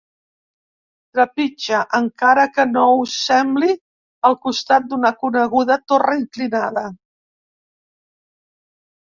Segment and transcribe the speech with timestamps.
[1.17, 3.69] Trepitja, encara que no ho sembli,
[4.31, 6.85] al costat d'una coneguda torre inclinada.